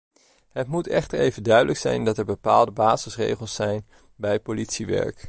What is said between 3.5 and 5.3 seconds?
zijn bij politiewerk.